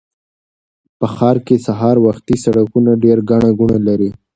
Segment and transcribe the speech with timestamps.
[0.99, 4.09] په ښار کې سهار وختي سړکونه ډېر ګڼه ګوڼه لري